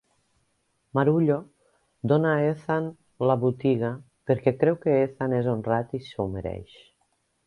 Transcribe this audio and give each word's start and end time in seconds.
Marullo 0.97 1.35
dona 2.11 2.31
a 2.37 2.47
Ethan 2.53 2.87
la 3.31 3.35
botiga 3.43 3.91
perquè 4.31 4.55
creu 4.63 4.79
que 4.87 4.97
Ethan 5.03 5.37
és 5.41 5.51
honrat 5.53 5.95
i 5.99 6.01
s'ho 6.07 6.27
mereix. 6.37 6.79